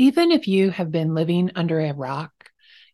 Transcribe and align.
Even 0.00 0.30
if 0.30 0.46
you 0.46 0.70
have 0.70 0.92
been 0.92 1.12
living 1.12 1.50
under 1.56 1.80
a 1.80 1.92
rock, 1.92 2.30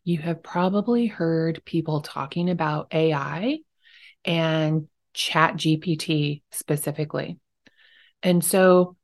you 0.03 0.17
have 0.17 0.41
probably 0.41 1.05
heard 1.05 1.63
people 1.63 2.01
talking 2.01 2.49
about 2.49 2.87
AI 2.91 3.59
and 4.25 4.87
Chat 5.13 5.55
GPT 5.55 6.41
specifically. 6.51 7.37
And 8.23 8.43
so 8.43 8.97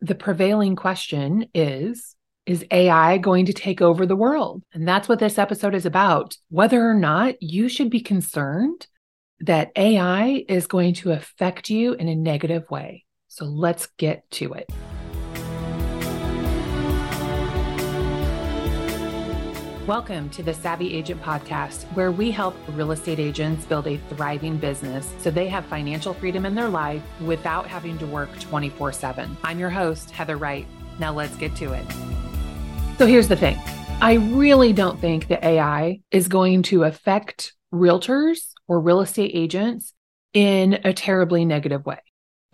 the 0.00 0.14
prevailing 0.14 0.76
question 0.76 1.46
is 1.52 2.14
Is 2.46 2.64
AI 2.70 3.18
going 3.18 3.46
to 3.46 3.52
take 3.52 3.82
over 3.82 4.06
the 4.06 4.16
world? 4.16 4.62
And 4.72 4.86
that's 4.86 5.08
what 5.08 5.18
this 5.18 5.36
episode 5.36 5.74
is 5.74 5.84
about. 5.84 6.36
Whether 6.48 6.88
or 6.88 6.94
not 6.94 7.42
you 7.42 7.68
should 7.68 7.90
be 7.90 8.00
concerned 8.00 8.86
that 9.40 9.72
AI 9.74 10.44
is 10.48 10.68
going 10.68 10.94
to 10.94 11.10
affect 11.10 11.70
you 11.70 11.94
in 11.94 12.06
a 12.06 12.14
negative 12.14 12.70
way. 12.70 13.04
So 13.26 13.46
let's 13.46 13.88
get 13.98 14.30
to 14.32 14.52
it. 14.52 14.70
Welcome 19.92 20.30
to 20.30 20.42
the 20.42 20.54
Savvy 20.54 20.94
Agent 20.94 21.20
Podcast, 21.20 21.82
where 21.92 22.10
we 22.10 22.30
help 22.30 22.56
real 22.68 22.92
estate 22.92 23.18
agents 23.18 23.66
build 23.66 23.86
a 23.86 23.98
thriving 24.08 24.56
business 24.56 25.12
so 25.18 25.30
they 25.30 25.48
have 25.48 25.66
financial 25.66 26.14
freedom 26.14 26.46
in 26.46 26.54
their 26.54 26.70
life 26.70 27.02
without 27.20 27.66
having 27.66 27.98
to 27.98 28.06
work 28.06 28.30
24 28.40 28.94
7. 28.94 29.36
I'm 29.44 29.58
your 29.58 29.68
host, 29.68 30.10
Heather 30.10 30.38
Wright. 30.38 30.66
Now 30.98 31.12
let's 31.12 31.36
get 31.36 31.54
to 31.56 31.74
it. 31.74 31.84
So 32.96 33.06
here's 33.06 33.28
the 33.28 33.36
thing 33.36 33.58
I 34.00 34.14
really 34.14 34.72
don't 34.72 34.98
think 34.98 35.28
that 35.28 35.44
AI 35.44 36.00
is 36.10 36.26
going 36.26 36.62
to 36.62 36.84
affect 36.84 37.52
realtors 37.70 38.54
or 38.66 38.80
real 38.80 39.02
estate 39.02 39.32
agents 39.34 39.92
in 40.32 40.80
a 40.84 40.94
terribly 40.94 41.44
negative 41.44 41.84
way. 41.84 41.98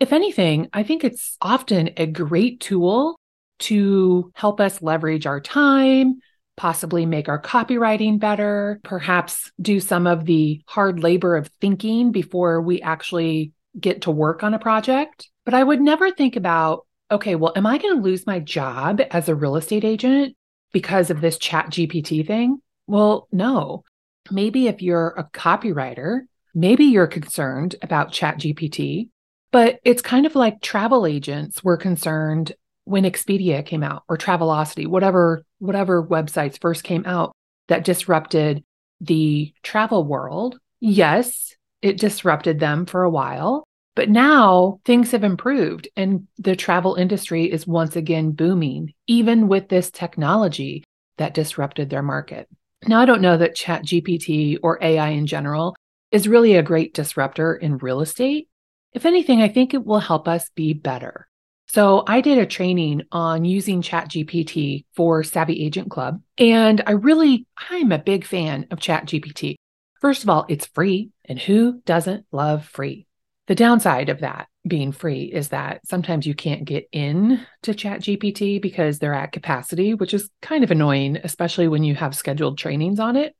If 0.01 0.11
anything, 0.11 0.67
I 0.73 0.83
think 0.83 1.05
it's 1.05 1.37
often 1.41 1.91
a 1.95 2.05
great 2.05 2.59
tool 2.59 3.17
to 3.59 4.29
help 4.35 4.59
us 4.59 4.81
leverage 4.81 5.25
our 5.25 5.39
time 5.39 6.19
possibly 6.59 7.05
make 7.05 7.29
our 7.29 7.41
copywriting 7.41 8.19
better, 8.19 8.81
perhaps 8.83 9.49
do 9.61 9.79
some 9.79 10.05
of 10.05 10.25
the 10.25 10.61
hard 10.67 10.99
labor 10.99 11.37
of 11.37 11.47
thinking 11.61 12.11
before 12.11 12.61
we 12.61 12.81
actually 12.81 13.53
get 13.79 14.01
to 14.01 14.11
work 14.11 14.43
on 14.43 14.53
a 14.53 14.59
project. 14.59 15.29
But 15.45 15.53
I 15.53 15.63
would 15.63 15.79
never 15.79 16.11
think 16.11 16.35
about, 16.35 16.85
okay, 17.09 17.35
well, 17.35 17.53
am 17.55 17.65
I 17.65 17.77
going 17.77 17.95
to 17.95 18.01
lose 18.01 18.27
my 18.27 18.39
job 18.39 18.99
as 19.09 19.29
a 19.29 19.35
real 19.35 19.55
estate 19.55 19.85
agent 19.85 20.35
because 20.73 21.09
of 21.09 21.21
this 21.21 21.37
chat 21.37 21.67
GPT 21.67 22.27
thing? 22.27 22.59
Well, 22.87 23.29
no. 23.31 23.85
Maybe 24.29 24.67
if 24.67 24.81
you're 24.81 25.13
a 25.17 25.23
copywriter, 25.23 26.23
maybe 26.53 26.83
you're 26.83 27.07
concerned 27.07 27.77
about 27.81 28.11
chat 28.11 28.37
GPT, 28.37 29.07
but 29.53 29.79
it's 29.85 30.01
kind 30.01 30.25
of 30.25 30.35
like 30.35 30.61
travel 30.61 31.05
agents 31.05 31.63
were 31.63 31.77
concerned 31.77 32.51
when 32.89 33.03
Expedia 33.03 33.63
came 33.65 33.83
out 33.83 34.03
or 34.09 34.17
Travelocity, 34.17 34.87
whatever 34.87 35.43
whatever 35.59 36.03
websites 36.03 36.59
first 36.59 36.83
came 36.83 37.05
out 37.05 37.33
that 37.67 37.85
disrupted 37.85 38.63
the 38.99 39.53
travel 39.63 40.03
world. 40.03 40.59
Yes, 40.79 41.55
it 41.81 41.99
disrupted 41.99 42.59
them 42.59 42.85
for 42.85 43.03
a 43.03 43.09
while, 43.09 43.63
but 43.95 44.09
now 44.09 44.79
things 44.85 45.11
have 45.11 45.23
improved 45.23 45.87
and 45.95 46.27
the 46.37 46.55
travel 46.55 46.95
industry 46.95 47.51
is 47.51 47.67
once 47.67 47.95
again 47.95 48.31
booming, 48.31 48.93
even 49.07 49.47
with 49.47 49.69
this 49.69 49.91
technology 49.91 50.83
that 51.17 51.33
disrupted 51.33 51.89
their 51.89 52.01
market. 52.01 52.49
Now, 52.87 53.01
I 53.01 53.05
don't 53.05 53.21
know 53.21 53.37
that 53.37 53.55
ChatGPT 53.55 54.57
or 54.63 54.79
AI 54.81 55.09
in 55.09 55.27
general 55.27 55.75
is 56.11 56.27
really 56.27 56.55
a 56.55 56.63
great 56.63 56.93
disruptor 56.93 57.53
in 57.55 57.77
real 57.77 58.01
estate. 58.01 58.47
If 58.93 59.05
anything, 59.05 59.41
I 59.41 59.49
think 59.49 59.73
it 59.73 59.85
will 59.85 59.99
help 59.99 60.27
us 60.27 60.49
be 60.55 60.73
better. 60.73 61.28
So 61.69 62.03
I 62.07 62.21
did 62.21 62.39
a 62.39 62.47
training 62.47 63.03
on 63.11 63.45
using 63.45 63.83
ChatGPT 63.83 64.85
for 64.95 65.23
Savvy 65.23 65.63
Agent 65.63 65.91
Club. 65.91 66.19
And 66.39 66.81
I 66.87 66.93
really, 66.93 67.45
I'm 67.69 67.91
a 67.91 67.99
big 67.99 68.25
fan 68.25 68.65
of 68.71 68.79
ChatGPT. 68.79 69.55
First 70.01 70.23
of 70.23 70.29
all, 70.29 70.45
it's 70.49 70.65
free. 70.65 71.11
And 71.25 71.37
who 71.37 71.79
doesn't 71.85 72.25
love 72.31 72.65
free? 72.65 73.05
The 73.45 73.53
downside 73.55 74.09
of 74.09 74.21
that 74.21 74.47
being 74.67 74.91
free 74.91 75.25
is 75.25 75.49
that 75.49 75.81
sometimes 75.85 76.25
you 76.25 76.33
can't 76.33 76.65
get 76.65 76.89
in 76.91 77.45
to 77.63 77.73
ChatGPT 77.73 78.59
because 78.59 78.97
they're 78.97 79.13
at 79.13 79.31
capacity, 79.31 79.93
which 79.93 80.15
is 80.15 80.29
kind 80.41 80.63
of 80.63 80.71
annoying, 80.71 81.17
especially 81.23 81.67
when 81.67 81.83
you 81.83 81.93
have 81.93 82.15
scheduled 82.15 82.57
trainings 82.57 82.99
on 82.99 83.15
it. 83.15 83.35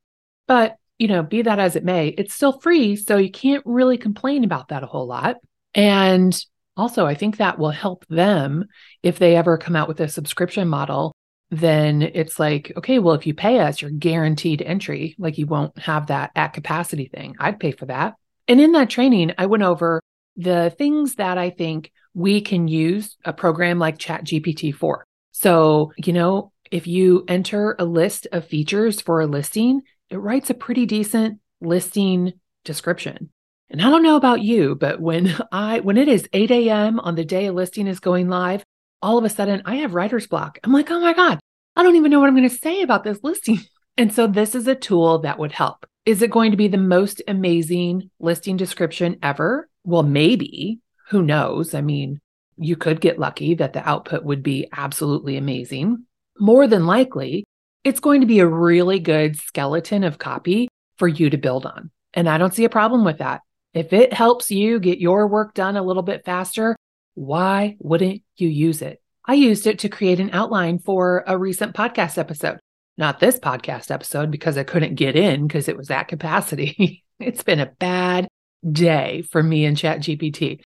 But, 0.48 0.78
you 1.00 1.08
know, 1.08 1.24
be 1.24 1.42
that 1.42 1.58
as 1.58 1.75
it 1.75 1.84
may, 1.84 2.09
it's 2.09 2.36
still 2.36 2.59
free. 2.59 2.96
So 2.96 3.18
you 3.18 3.31
can't 3.31 3.64
really 3.66 3.98
complain 3.98 4.44
about 4.44 4.68
that 4.68 4.84
a 4.84 4.88
whole 4.88 5.08
lot. 5.08 5.38
And 5.74 6.40
also, 6.78 7.06
I 7.06 7.16
think 7.16 7.38
that 7.38 7.59
will 7.59 7.72
help 7.72 8.06
them 8.07 8.66
if 9.03 9.19
they 9.19 9.35
ever 9.35 9.57
come 9.57 9.75
out 9.75 9.88
with 9.88 10.00
a 10.00 10.07
subscription 10.07 10.68
model. 10.68 11.13
Then 11.52 12.02
it's 12.02 12.40
like, 12.40 12.72
okay, 12.78 13.00
well, 13.00 13.16
if 13.16 13.25
you 13.25 13.34
pay 13.34 13.59
us, 13.59 13.81
you're 13.81 13.91
guaranteed 13.91 14.62
entry. 14.62 15.16
Like 15.18 15.38
you 15.38 15.47
won't 15.47 15.78
have 15.80 16.07
that 16.07 16.31
at 16.35 16.53
capacity 16.53 17.07
thing. 17.07 17.35
I'd 17.40 17.59
pay 17.59 17.72
for 17.72 17.88
that. 17.88 18.16
And 18.47 18.62
in 18.62 18.72
that 18.74 18.90
training, 18.90 19.34
I 19.38 19.47
went 19.47 19.63
over 19.63 20.02
the 20.35 20.74
things 20.78 21.16
that 21.16 21.38
I 21.38 21.50
think 21.50 21.91
we 22.13 22.41
can 22.41 22.68
use 22.68 23.18
a 23.25 23.34
program 23.34 23.80
like 23.80 23.97
ChatGPT 23.97 24.74
for. 24.74 25.03
So, 25.31 25.91
you 25.97 26.13
know, 26.13 26.51
if 26.72 26.88
you 26.88 27.25
enter 27.28 27.75
a 27.80 27.86
list 27.86 28.28
of 28.31 28.46
features 28.46 29.01
for 29.01 29.22
a 29.22 29.28
listing, 29.28 29.81
it 30.09 30.18
writes 30.18 30.50
a 30.50 30.53
pretty 30.53 30.86
decent 30.86 31.40
listing 31.62 32.34
description. 32.63 33.31
And 33.69 33.81
I 33.81 33.90
don't 33.90 34.03
know 34.03 34.16
about 34.16 34.41
you, 34.41 34.75
but 34.75 35.00
when 35.00 35.35
I 35.52 35.80
when 35.80 35.97
it 35.97 36.07
is 36.07 36.28
8 36.34 36.52
a.m. 36.52 37.00
on 37.00 37.16
the 37.16 37.25
day 37.25 37.47
a 37.47 37.53
listing 37.53 37.88
is 37.88 38.00
going 38.00 38.30
live, 38.30 38.63
all 39.02 39.18
of 39.18 39.24
a 39.24 39.30
sudden 39.30 39.62
I 39.66 39.78
have 39.78 39.94
writer's 39.94 40.28
block. 40.28 40.59
I'm 40.63 40.74
like, 40.74 40.90
oh 40.91 41.00
my 41.00 41.13
God, 41.13 41.40
I 41.75 41.84
don't 41.84 41.96
even 41.96 42.12
know 42.12 42.19
what 42.19 42.28
I'm 42.28 42.35
going 42.35 42.50
to 42.50 42.56
say 42.56 42.81
about 42.81 43.03
this 43.03 43.19
listing. 43.24 43.59
And 43.97 44.13
so 44.13 44.28
this 44.28 44.56
is 44.56 44.66
a 44.66 44.75
tool 44.75 45.19
that 45.19 45.38
would 45.38 45.52
help. 45.52 45.85
Is 46.06 46.22
it 46.22 46.31
going 46.31 46.52
to 46.52 46.57
be 46.57 46.69
the 46.69 46.78
most 46.78 47.22
amazing 47.28 48.09
listing 48.18 48.56
description 48.56 49.18
ever? 49.22 49.68
Well, 49.84 50.03
maybe. 50.03 50.80
Who 51.09 51.22
knows? 51.22 51.74
I 51.74 51.81
mean, 51.81 52.22
you 52.57 52.78
could 52.78 53.01
get 53.01 53.19
lucky 53.19 53.56
that 53.56 53.74
the 53.74 53.86
output 53.86 54.24
would 54.24 54.41
be 54.41 54.69
absolutely 54.72 55.36
amazing. 55.36 56.06
More 56.40 56.66
than 56.66 56.86
likely, 56.86 57.44
it's 57.84 58.00
going 58.00 58.22
to 58.22 58.28
be 58.28 58.40
a 58.40 58.47
really 58.47 59.00
good 59.00 59.36
skeleton 59.38 60.06
of 60.06 60.18
copy 60.18 60.69
for 60.97 61.09
you 61.09 61.30
to 61.30 61.38
build 61.38 61.66
on. 61.66 61.91
And 62.13 62.30
I 62.30 62.38
don't 62.38 62.53
see 62.53 62.63
a 62.63 62.69
problem 62.69 63.03
with 63.03 63.18
that. 63.18 63.41
If 63.74 63.94
it 63.94 64.13
helps 64.13 64.50
you 64.50 64.80
get 64.80 65.00
your 65.00 65.28
work 65.28 65.53
done 65.53 65.78
a 65.78 65.84
little 65.84 66.02
bit 66.02 66.25
faster, 66.25 66.75
why 67.13 67.78
wouldn't 67.80 68.24
you 68.35 68.47
use 68.47 68.81
it? 68.81 69.02
I 69.25 69.34
used 69.35 69.68
it 69.68 69.80
to 69.80 69.90
create 69.90 70.19
an 70.19 70.31
outline 70.34 70.80
for 70.80 71.24
a 71.28 71.38
recent 71.38 71.75
podcast 71.75 72.18
episode. 72.18 72.59
Not 72.97 73.19
this 73.19 73.40
podcast 73.40 73.91
episode 73.91 74.31
because 74.31 74.57
I 74.57 74.63
couldn't 74.63 74.96
get 74.96 75.16
in 75.16 75.46
because 75.46 75.68
it 75.68 75.78
was 75.78 75.91
at 75.91 76.07
capacity. 76.07 77.03
it's 77.19 77.44
been 77.44 77.59
a 77.59 77.68
bad 77.68 78.28
day 78.69 79.22
for 79.22 79.44
me 79.44 79.66
and 79.66 79.78
ChatGPT, 79.78 80.62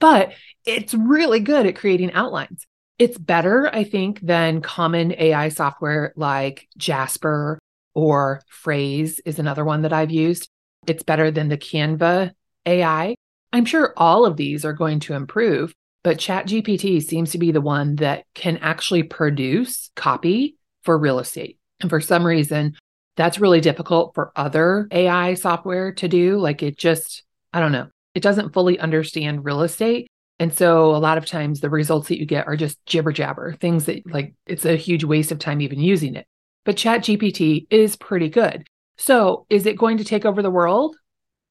but 0.00 0.32
it's 0.64 0.94
really 0.94 1.40
good 1.40 1.66
at 1.66 1.76
creating 1.76 2.12
outlines. 2.12 2.66
It's 2.98 3.18
better, 3.18 3.68
I 3.70 3.84
think, 3.84 4.20
than 4.20 4.62
common 4.62 5.12
AI 5.12 5.50
software 5.50 6.14
like 6.16 6.66
Jasper 6.78 7.58
or 7.94 8.40
Frase 8.64 9.20
is 9.26 9.38
another 9.38 9.64
one 9.64 9.82
that 9.82 9.92
I've 9.92 10.10
used. 10.10 10.48
It's 10.86 11.02
better 11.02 11.30
than 11.30 11.48
the 11.48 11.58
Canva 11.58 12.32
AI. 12.66 13.14
I'm 13.52 13.64
sure 13.64 13.94
all 13.96 14.26
of 14.26 14.36
these 14.36 14.64
are 14.64 14.72
going 14.72 15.00
to 15.00 15.14
improve, 15.14 15.72
but 16.04 16.18
ChatGPT 16.18 17.02
seems 17.02 17.30
to 17.30 17.38
be 17.38 17.52
the 17.52 17.60
one 17.60 17.96
that 17.96 18.24
can 18.34 18.58
actually 18.58 19.02
produce 19.02 19.90
copy 19.96 20.56
for 20.82 20.98
real 20.98 21.18
estate. 21.18 21.58
And 21.80 21.90
for 21.90 22.00
some 22.00 22.26
reason, 22.26 22.74
that's 23.16 23.38
really 23.38 23.60
difficult 23.60 24.14
for 24.14 24.32
other 24.36 24.88
AI 24.90 25.34
software 25.34 25.92
to 25.94 26.08
do. 26.08 26.38
Like 26.38 26.62
it 26.62 26.76
just, 26.76 27.22
I 27.52 27.60
don't 27.60 27.72
know, 27.72 27.88
it 28.14 28.22
doesn't 28.22 28.52
fully 28.52 28.78
understand 28.78 29.44
real 29.44 29.62
estate. 29.62 30.08
And 30.38 30.52
so 30.52 30.94
a 30.94 30.98
lot 30.98 31.16
of 31.16 31.24
times 31.24 31.60
the 31.60 31.70
results 31.70 32.08
that 32.08 32.18
you 32.18 32.26
get 32.26 32.46
are 32.46 32.56
just 32.56 32.84
jibber 32.84 33.12
jabber, 33.12 33.54
things 33.54 33.86
that 33.86 34.06
like 34.06 34.34
it's 34.46 34.66
a 34.66 34.76
huge 34.76 35.04
waste 35.04 35.32
of 35.32 35.38
time 35.38 35.60
even 35.60 35.80
using 35.80 36.14
it. 36.14 36.26
But 36.64 36.76
ChatGPT 36.76 37.66
is 37.70 37.96
pretty 37.96 38.28
good. 38.28 38.66
So 38.98 39.46
is 39.48 39.66
it 39.66 39.78
going 39.78 39.98
to 39.98 40.04
take 40.04 40.24
over 40.24 40.42
the 40.42 40.50
world? 40.50 40.96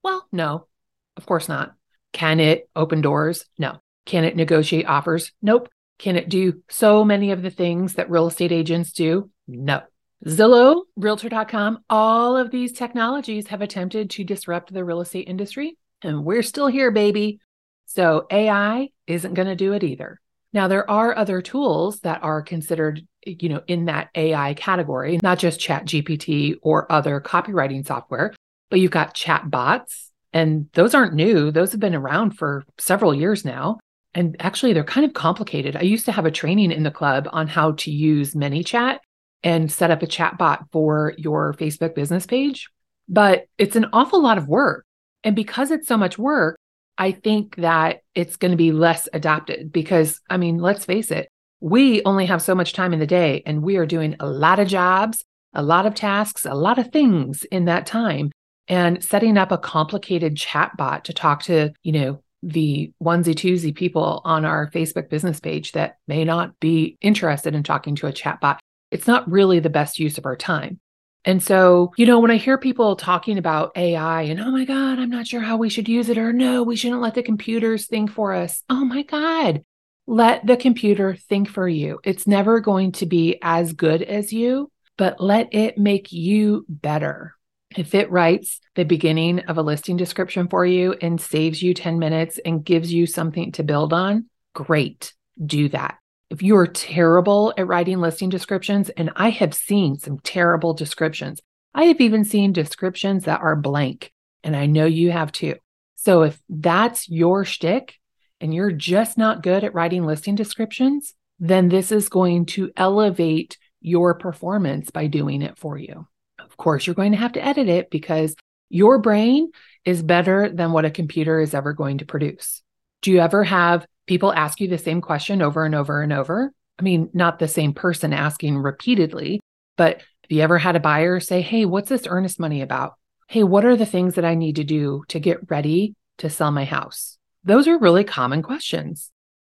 Well, 0.03 0.27
no, 0.31 0.67
of 1.17 1.25
course 1.25 1.47
not. 1.49 1.73
Can 2.13 2.39
it 2.39 2.69
open 2.75 3.01
doors? 3.01 3.45
No. 3.57 3.79
Can 4.05 4.23
it 4.23 4.35
negotiate 4.35 4.87
offers? 4.87 5.31
Nope. 5.41 5.69
Can 5.97 6.15
it 6.15 6.29
do 6.29 6.61
so 6.69 7.03
many 7.03 7.31
of 7.31 7.41
the 7.41 7.49
things 7.49 7.95
that 7.95 8.09
real 8.09 8.27
estate 8.27 8.51
agents 8.51 8.91
do? 8.91 9.29
No. 9.47 9.81
Zillow, 10.25 10.83
Realtor.com, 10.95 11.83
all 11.89 12.37
of 12.37 12.51
these 12.51 12.71
technologies 12.71 13.47
have 13.47 13.61
attempted 13.61 14.09
to 14.11 14.23
disrupt 14.23 14.73
the 14.73 14.83
real 14.83 15.01
estate 15.01 15.27
industry, 15.27 15.77
and 16.01 16.25
we're 16.25 16.41
still 16.41 16.67
here, 16.67 16.89
baby. 16.89 17.39
So 17.85 18.25
AI 18.31 18.89
isn't 19.07 19.35
going 19.35 19.47
to 19.47 19.55
do 19.55 19.73
it 19.73 19.83
either. 19.83 20.19
Now, 20.51 20.67
there 20.67 20.89
are 20.89 21.15
other 21.15 21.41
tools 21.41 21.99
that 21.99 22.23
are 22.23 22.41
considered, 22.41 23.05
you 23.25 23.49
know, 23.49 23.61
in 23.67 23.85
that 23.85 24.09
AI 24.15 24.53
category, 24.53 25.19
not 25.21 25.37
just 25.37 25.59
Chat 25.59 25.85
GPT 25.85 26.55
or 26.61 26.91
other 26.91 27.19
copywriting 27.19 27.85
software, 27.85 28.33
but 28.69 28.79
you've 28.79 28.91
got 28.91 29.13
chat 29.13 29.51
bots 29.51 30.11
and 30.35 30.67
those 30.73 30.93
aren't 30.93 31.13
new, 31.13 31.49
those 31.49 31.71
have 31.71 31.79
been 31.79 31.95
around 31.95 32.31
for 32.31 32.65
several 32.77 33.15
years 33.15 33.45
now. 33.45 33.79
And 34.13 34.35
actually, 34.41 34.73
they're 34.73 34.83
kind 34.83 35.05
of 35.05 35.13
complicated. 35.13 35.77
I 35.77 35.81
used 35.81 36.05
to 36.05 36.11
have 36.11 36.25
a 36.25 36.31
training 36.31 36.73
in 36.73 36.83
the 36.83 36.91
club 36.91 37.29
on 37.31 37.47
how 37.47 37.71
to 37.71 37.91
use 37.91 38.33
ManyChat 38.33 38.99
and 39.43 39.71
set 39.71 39.91
up 39.91 40.01
a 40.01 40.07
chat 40.07 40.37
bot 40.37 40.65
for 40.73 41.13
your 41.17 41.53
Facebook 41.53 41.95
business 41.95 42.25
page. 42.25 42.69
But 43.07 43.45
it's 43.57 43.77
an 43.77 43.85
awful 43.93 44.21
lot 44.21 44.37
of 44.37 44.49
work. 44.49 44.85
And 45.23 45.37
because 45.37 45.71
it's 45.71 45.87
so 45.87 45.95
much 45.95 46.17
work, 46.17 46.57
I 46.97 47.13
think 47.13 47.55
that 47.55 48.01
it's 48.13 48.35
going 48.35 48.51
to 48.51 48.57
be 48.57 48.73
less 48.73 49.07
adopted 49.13 49.71
because, 49.71 50.19
I 50.29 50.35
mean, 50.35 50.59
let's 50.59 50.83
face 50.83 51.11
it, 51.11 51.29
we 51.61 52.03
only 52.03 52.25
have 52.25 52.41
so 52.41 52.55
much 52.55 52.73
time 52.73 52.91
in 52.91 52.99
the 52.99 53.07
day 53.07 53.41
and 53.45 53.63
we 53.63 53.77
are 53.77 53.85
doing 53.85 54.17
a 54.19 54.27
lot 54.27 54.59
of 54.59 54.67
jobs, 54.67 55.23
a 55.53 55.63
lot 55.63 55.85
of 55.85 55.95
tasks, 55.95 56.45
a 56.45 56.53
lot 56.53 56.77
of 56.77 56.91
things 56.91 57.45
in 57.45 57.65
that 57.65 57.85
time. 57.85 58.31
And 58.67 59.03
setting 59.03 59.37
up 59.37 59.51
a 59.51 59.57
complicated 59.57 60.37
chat 60.37 60.75
bot 60.77 61.05
to 61.05 61.13
talk 61.13 61.43
to, 61.43 61.71
you 61.83 61.91
know, 61.91 62.23
the 62.41 62.91
onesie 63.01 63.33
twosie 63.33 63.75
people 63.75 64.21
on 64.23 64.45
our 64.45 64.69
Facebook 64.71 65.09
business 65.09 65.39
page 65.39 65.71
that 65.71 65.97
may 66.07 66.23
not 66.23 66.59
be 66.59 66.97
interested 67.01 67.55
in 67.55 67.63
talking 67.63 67.95
to 67.95 68.07
a 68.07 68.13
chatbot, 68.13 68.57
it's 68.91 69.07
not 69.07 69.29
really 69.29 69.59
the 69.59 69.69
best 69.69 69.99
use 69.99 70.17
of 70.17 70.25
our 70.25 70.35
time. 70.35 70.79
And 71.25 71.41
so, 71.41 71.91
you 71.97 72.05
know, 72.05 72.19
when 72.19 72.29
I 72.29 72.37
hear 72.37 72.59
people 72.59 72.95
talking 72.95 73.39
about 73.39 73.71
AI 73.75 74.23
and, 74.23 74.39
oh 74.39 74.51
my 74.51 74.63
God, 74.63 74.99
I'm 74.99 75.09
not 75.09 75.25
sure 75.25 75.41
how 75.41 75.57
we 75.57 75.69
should 75.69 75.89
use 75.89 76.07
it, 76.09 76.19
or 76.19 76.31
no, 76.31 76.61
we 76.61 76.75
shouldn't 76.75 77.01
let 77.01 77.15
the 77.15 77.23
computers 77.23 77.87
think 77.87 78.11
for 78.11 78.33
us. 78.33 78.63
Oh 78.69 78.85
my 78.85 79.01
God, 79.01 79.63
let 80.05 80.45
the 80.45 80.55
computer 80.55 81.15
think 81.15 81.49
for 81.49 81.67
you. 81.67 81.99
It's 82.03 82.27
never 82.27 82.59
going 82.59 82.91
to 82.93 83.07
be 83.07 83.39
as 83.41 83.73
good 83.73 84.03
as 84.03 84.31
you, 84.31 84.71
but 84.97 85.19
let 85.19 85.51
it 85.51 85.79
make 85.79 86.11
you 86.11 86.63
better. 86.69 87.34
If 87.75 87.93
it 87.93 88.09
writes 88.09 88.61
the 88.75 88.85
beginning 88.85 89.39
of 89.39 89.57
a 89.57 89.61
listing 89.61 89.97
description 89.97 90.47
for 90.47 90.65
you 90.65 90.93
and 91.01 91.19
saves 91.19 91.61
you 91.61 91.73
10 91.73 91.99
minutes 91.99 92.39
and 92.45 92.63
gives 92.63 92.93
you 92.93 93.05
something 93.05 93.51
to 93.53 93.63
build 93.63 93.91
on, 93.91 94.29
great, 94.53 95.13
do 95.45 95.67
that. 95.69 95.97
If 96.29 96.41
you 96.41 96.55
are 96.55 96.67
terrible 96.67 97.53
at 97.57 97.67
writing 97.67 97.99
listing 97.99 98.29
descriptions, 98.29 98.89
and 98.89 99.11
I 99.17 99.29
have 99.29 99.53
seen 99.53 99.99
some 99.99 100.19
terrible 100.19 100.73
descriptions, 100.73 101.41
I 101.73 101.85
have 101.85 101.99
even 101.99 102.23
seen 102.23 102.53
descriptions 102.53 103.25
that 103.25 103.41
are 103.41 103.57
blank, 103.57 104.13
and 104.41 104.55
I 104.55 104.67
know 104.67 104.85
you 104.85 105.11
have 105.11 105.33
too. 105.33 105.55
So 105.95 106.21
if 106.21 106.39
that's 106.47 107.09
your 107.09 107.43
shtick 107.43 107.95
and 108.39 108.53
you're 108.53 108.71
just 108.71 109.17
not 109.17 109.43
good 109.43 109.65
at 109.65 109.73
writing 109.73 110.05
listing 110.05 110.35
descriptions, 110.35 111.13
then 111.39 111.67
this 111.67 111.91
is 111.91 112.07
going 112.07 112.45
to 112.45 112.71
elevate 112.77 113.57
your 113.81 114.13
performance 114.13 114.91
by 114.91 115.07
doing 115.07 115.41
it 115.41 115.57
for 115.57 115.77
you. 115.77 116.07
Of 116.55 116.63
course, 116.63 116.87
you're 116.87 116.95
going 116.95 117.11
to 117.11 117.17
have 117.17 117.33
to 117.33 117.45
edit 117.45 117.67
it 117.67 117.89
because 117.89 118.33
your 118.69 118.97
brain 118.97 119.51
is 119.83 120.01
better 120.01 120.47
than 120.47 120.71
what 120.71 120.85
a 120.85 120.89
computer 120.89 121.41
is 121.41 121.53
ever 121.53 121.73
going 121.73 121.97
to 121.97 122.05
produce. 122.05 122.63
Do 123.01 123.11
you 123.11 123.19
ever 123.19 123.43
have 123.43 123.85
people 124.07 124.31
ask 124.31 124.61
you 124.61 124.69
the 124.69 124.77
same 124.77 125.01
question 125.01 125.41
over 125.41 125.65
and 125.65 125.75
over 125.75 126.01
and 126.01 126.13
over? 126.13 126.53
I 126.79 126.81
mean, 126.81 127.09
not 127.11 127.39
the 127.39 127.49
same 127.49 127.73
person 127.73 128.13
asking 128.13 128.57
repeatedly, 128.57 129.41
but 129.75 129.97
have 129.97 130.29
you 130.29 130.39
ever 130.39 130.57
had 130.57 130.77
a 130.77 130.79
buyer 130.79 131.19
say, 131.19 131.41
Hey, 131.41 131.65
what's 131.65 131.89
this 131.89 132.07
earnest 132.07 132.39
money 132.39 132.61
about? 132.61 132.93
Hey, 133.27 133.43
what 133.43 133.65
are 133.65 133.75
the 133.75 133.85
things 133.85 134.15
that 134.15 134.23
I 134.23 134.35
need 134.35 134.55
to 134.55 134.63
do 134.63 135.03
to 135.09 135.19
get 135.19 135.51
ready 135.51 135.93
to 136.19 136.29
sell 136.29 136.53
my 136.53 136.63
house? 136.63 137.17
Those 137.43 137.67
are 137.67 137.77
really 137.77 138.05
common 138.05 138.43
questions. 138.43 139.11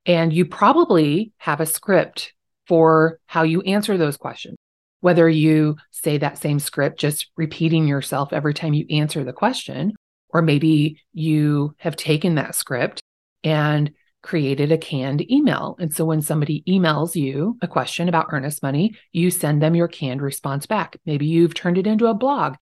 And 0.05 0.33
you 0.33 0.45
probably 0.45 1.31
have 1.37 1.61
a 1.61 1.65
script 1.65 2.33
for 2.67 3.21
how 3.25 3.43
you 3.43 3.61
answer 3.61 3.97
those 3.97 4.17
questions 4.17 4.57
whether 5.01 5.29
you 5.29 5.77
say 5.91 6.17
that 6.17 6.37
same 6.37 6.59
script, 6.59 6.99
just 6.99 7.27
repeating 7.37 7.87
yourself 7.87 8.33
every 8.33 8.53
time 8.53 8.73
you 8.73 8.85
answer 8.89 9.23
the 9.23 9.33
question, 9.33 9.93
or 10.29 10.41
maybe 10.41 11.01
you 11.13 11.75
have 11.77 11.95
taken 11.95 12.35
that 12.35 12.55
script 12.55 13.01
and 13.43 13.91
created 14.21 14.71
a 14.71 14.77
canned 14.77 15.29
email. 15.31 15.77
And 15.79 15.93
so 15.93 16.03
when 16.03 16.21
somebody 16.21 16.63
emails 16.67 17.15
you 17.15 17.57
a 17.61 17.67
question 17.67 18.09
about 18.09 18.27
earnest 18.31 18.61
money, 18.61 18.95
you 19.11 19.31
send 19.31 19.61
them 19.61 19.75
your 19.75 19.87
canned 19.87 20.21
response 20.21 20.65
back. 20.65 20.97
Maybe 21.05 21.25
you've 21.25 21.53
turned 21.53 21.77
it 21.77 21.87
into 21.87 22.07
a 22.07 22.13
blog, 22.13 22.55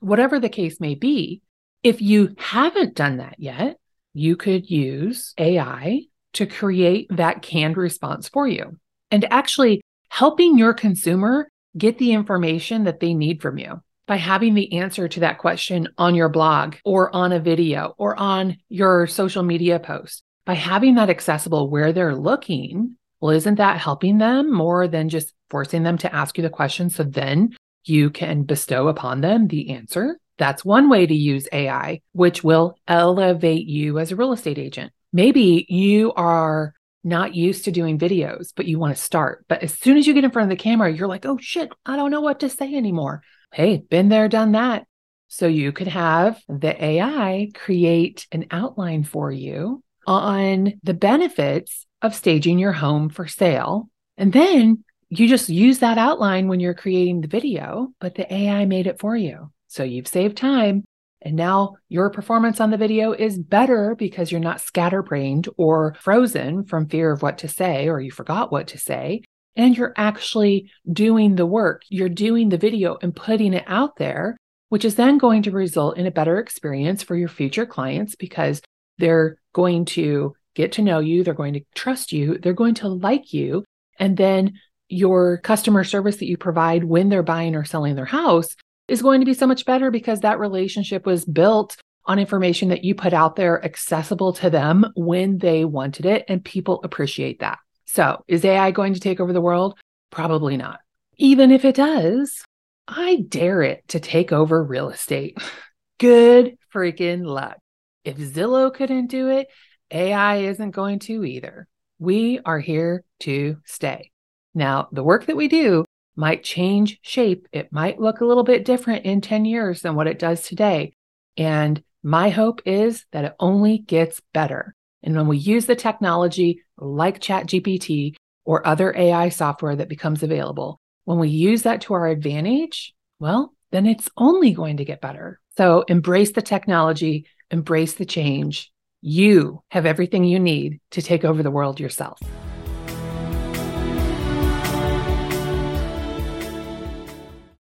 whatever 0.00 0.40
the 0.40 0.48
case 0.48 0.80
may 0.80 0.94
be. 0.94 1.42
If 1.82 2.00
you 2.00 2.34
haven't 2.38 2.94
done 2.94 3.18
that 3.18 3.36
yet, 3.38 3.76
you 4.14 4.36
could 4.36 4.70
use 4.70 5.34
AI 5.36 6.02
to 6.34 6.46
create 6.46 7.08
that 7.10 7.42
canned 7.42 7.76
response 7.76 8.28
for 8.28 8.46
you 8.48 8.78
and 9.10 9.26
actually 9.30 9.82
helping 10.08 10.56
your 10.56 10.72
consumer 10.72 11.48
get 11.76 11.98
the 11.98 12.12
information 12.12 12.84
that 12.84 13.00
they 13.00 13.14
need 13.14 13.40
from 13.42 13.58
you 13.58 13.80
by 14.06 14.16
having 14.16 14.54
the 14.54 14.74
answer 14.74 15.08
to 15.08 15.20
that 15.20 15.38
question 15.38 15.88
on 15.96 16.14
your 16.14 16.28
blog 16.28 16.76
or 16.84 17.14
on 17.14 17.32
a 17.32 17.40
video 17.40 17.94
or 17.98 18.16
on 18.16 18.56
your 18.68 19.06
social 19.06 19.42
media 19.42 19.78
post. 19.78 20.22
By 20.44 20.54
having 20.54 20.96
that 20.96 21.10
accessible 21.10 21.70
where 21.70 21.92
they're 21.92 22.16
looking, 22.16 22.96
well, 23.20 23.30
isn't 23.30 23.54
that 23.56 23.78
helping 23.78 24.18
them 24.18 24.52
more 24.52 24.88
than 24.88 25.08
just 25.08 25.32
forcing 25.50 25.84
them 25.84 25.98
to 25.98 26.14
ask 26.14 26.36
you 26.36 26.42
the 26.42 26.50
question 26.50 26.90
so 26.90 27.04
then 27.04 27.56
you 27.84 28.10
can 28.10 28.42
bestow 28.42 28.88
upon 28.88 29.20
them 29.20 29.46
the 29.46 29.70
answer? 29.70 30.18
That's 30.38 30.64
one 30.64 30.88
way 30.88 31.06
to 31.06 31.14
use 31.14 31.48
AI, 31.52 32.00
which 32.12 32.42
will 32.42 32.76
elevate 32.88 33.66
you 33.66 34.00
as 34.00 34.10
a 34.10 34.16
real 34.16 34.32
estate 34.32 34.58
agent. 34.58 34.92
Maybe 35.12 35.66
you 35.68 36.12
are 36.14 36.74
not 37.04 37.34
used 37.34 37.64
to 37.64 37.72
doing 37.72 37.98
videos, 37.98 38.52
but 38.54 38.66
you 38.66 38.78
want 38.78 38.96
to 38.96 39.02
start. 39.02 39.44
But 39.48 39.62
as 39.62 39.74
soon 39.74 39.96
as 39.96 40.06
you 40.06 40.14
get 40.14 40.24
in 40.24 40.30
front 40.30 40.50
of 40.50 40.56
the 40.56 40.62
camera, 40.62 40.92
you're 40.92 41.08
like, 41.08 41.26
oh 41.26 41.38
shit, 41.40 41.70
I 41.84 41.96
don't 41.96 42.10
know 42.10 42.20
what 42.20 42.40
to 42.40 42.48
say 42.48 42.74
anymore. 42.74 43.22
Hey, 43.52 43.78
been 43.78 44.08
there, 44.08 44.28
done 44.28 44.52
that. 44.52 44.86
So 45.28 45.46
you 45.46 45.72
could 45.72 45.88
have 45.88 46.40
the 46.48 46.82
AI 46.84 47.48
create 47.54 48.26
an 48.32 48.46
outline 48.50 49.04
for 49.04 49.32
you 49.32 49.82
on 50.06 50.74
the 50.82 50.94
benefits 50.94 51.86
of 52.02 52.14
staging 52.14 52.58
your 52.58 52.72
home 52.72 53.08
for 53.08 53.26
sale. 53.26 53.88
And 54.16 54.32
then 54.32 54.84
you 55.08 55.28
just 55.28 55.48
use 55.48 55.78
that 55.78 55.98
outline 55.98 56.48
when 56.48 56.60
you're 56.60 56.74
creating 56.74 57.20
the 57.20 57.28
video, 57.28 57.92
but 58.00 58.14
the 58.14 58.32
AI 58.32 58.64
made 58.66 58.86
it 58.86 59.00
for 59.00 59.16
you. 59.16 59.50
So 59.68 59.84
you've 59.84 60.08
saved 60.08 60.36
time 60.36 60.84
and 61.24 61.36
now 61.36 61.76
your 61.88 62.10
performance 62.10 62.60
on 62.60 62.70
the 62.70 62.76
video 62.76 63.12
is 63.12 63.38
better 63.38 63.94
because 63.94 64.30
you're 64.30 64.40
not 64.40 64.60
scatterbrained 64.60 65.48
or 65.56 65.94
frozen 66.00 66.64
from 66.64 66.88
fear 66.88 67.12
of 67.12 67.22
what 67.22 67.38
to 67.38 67.48
say 67.48 67.88
or 67.88 68.00
you 68.00 68.10
forgot 68.10 68.50
what 68.50 68.68
to 68.68 68.78
say. 68.78 69.22
And 69.54 69.76
you're 69.76 69.94
actually 69.96 70.70
doing 70.90 71.36
the 71.36 71.46
work. 71.46 71.82
You're 71.88 72.08
doing 72.08 72.48
the 72.48 72.56
video 72.56 72.98
and 73.02 73.14
putting 73.14 73.54
it 73.54 73.64
out 73.66 73.96
there, 73.96 74.36
which 74.70 74.84
is 74.84 74.96
then 74.96 75.18
going 75.18 75.42
to 75.44 75.50
result 75.50 75.96
in 75.96 76.06
a 76.06 76.10
better 76.10 76.38
experience 76.38 77.02
for 77.02 77.14
your 77.14 77.28
future 77.28 77.66
clients 77.66 78.16
because 78.16 78.60
they're 78.98 79.36
going 79.52 79.84
to 79.84 80.34
get 80.54 80.72
to 80.72 80.82
know 80.82 80.98
you, 80.98 81.22
they're 81.22 81.34
going 81.34 81.54
to 81.54 81.64
trust 81.74 82.12
you, 82.12 82.38
they're 82.38 82.52
going 82.52 82.74
to 82.74 82.88
like 82.88 83.32
you. 83.32 83.64
And 83.98 84.16
then 84.16 84.54
your 84.88 85.38
customer 85.38 85.84
service 85.84 86.16
that 86.16 86.28
you 86.28 86.36
provide 86.36 86.84
when 86.84 87.08
they're 87.08 87.22
buying 87.22 87.54
or 87.54 87.64
selling 87.64 87.94
their 87.94 88.04
house 88.04 88.56
is 88.88 89.02
going 89.02 89.20
to 89.20 89.26
be 89.26 89.34
so 89.34 89.46
much 89.46 89.64
better 89.64 89.90
because 89.90 90.20
that 90.20 90.38
relationship 90.38 91.06
was 91.06 91.24
built 91.24 91.76
on 92.04 92.18
information 92.18 92.68
that 92.70 92.84
you 92.84 92.94
put 92.94 93.12
out 93.12 93.36
there 93.36 93.64
accessible 93.64 94.32
to 94.32 94.50
them 94.50 94.84
when 94.96 95.38
they 95.38 95.64
wanted 95.64 96.04
it. 96.04 96.24
And 96.28 96.44
people 96.44 96.80
appreciate 96.82 97.40
that. 97.40 97.58
So, 97.86 98.24
is 98.26 98.44
AI 98.44 98.70
going 98.70 98.94
to 98.94 99.00
take 99.00 99.20
over 99.20 99.32
the 99.32 99.40
world? 99.40 99.78
Probably 100.10 100.56
not. 100.56 100.80
Even 101.16 101.50
if 101.50 101.64
it 101.64 101.74
does, 101.74 102.42
I 102.88 103.24
dare 103.28 103.62
it 103.62 103.86
to 103.88 104.00
take 104.00 104.32
over 104.32 104.62
real 104.62 104.90
estate. 104.90 105.38
Good 105.98 106.56
freaking 106.74 107.24
luck. 107.24 107.58
If 108.04 108.16
Zillow 108.16 108.74
couldn't 108.74 109.06
do 109.06 109.28
it, 109.28 109.48
AI 109.90 110.38
isn't 110.38 110.70
going 110.70 110.98
to 111.00 111.24
either. 111.24 111.68
We 111.98 112.40
are 112.44 112.58
here 112.58 113.04
to 113.20 113.58
stay. 113.64 114.10
Now, 114.54 114.88
the 114.90 115.04
work 115.04 115.26
that 115.26 115.36
we 115.36 115.48
do 115.48 115.84
might 116.16 116.44
change 116.44 116.98
shape. 117.02 117.48
It 117.52 117.72
might 117.72 118.00
look 118.00 118.20
a 118.20 118.24
little 118.24 118.44
bit 118.44 118.64
different 118.64 119.04
in 119.04 119.20
10 119.20 119.44
years 119.44 119.82
than 119.82 119.94
what 119.94 120.06
it 120.06 120.18
does 120.18 120.42
today. 120.42 120.94
And 121.36 121.82
my 122.02 122.30
hope 122.30 122.62
is 122.66 123.04
that 123.12 123.24
it 123.24 123.36
only 123.40 123.78
gets 123.78 124.20
better. 124.32 124.74
And 125.02 125.16
when 125.16 125.28
we 125.28 125.38
use 125.38 125.66
the 125.66 125.76
technology 125.76 126.62
like 126.76 127.20
ChatGPT 127.20 128.14
or 128.44 128.66
other 128.66 128.94
AI 128.96 129.28
software 129.28 129.76
that 129.76 129.88
becomes 129.88 130.22
available, 130.22 130.80
when 131.04 131.18
we 131.18 131.28
use 131.28 131.62
that 131.62 131.80
to 131.82 131.94
our 131.94 132.06
advantage, 132.06 132.94
well, 133.18 133.54
then 133.70 133.86
it's 133.86 134.08
only 134.16 134.52
going 134.52 134.76
to 134.76 134.84
get 134.84 135.00
better. 135.00 135.40
So 135.56 135.82
embrace 135.88 136.32
the 136.32 136.42
technology, 136.42 137.26
embrace 137.50 137.94
the 137.94 138.04
change. 138.04 138.70
You 139.00 139.62
have 139.70 139.86
everything 139.86 140.24
you 140.24 140.38
need 140.38 140.80
to 140.92 141.02
take 141.02 141.24
over 141.24 141.42
the 141.42 141.50
world 141.50 141.80
yourself. 141.80 142.20